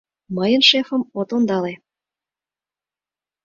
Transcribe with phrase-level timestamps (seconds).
[0.35, 1.73] Мыйын шефым от ондале...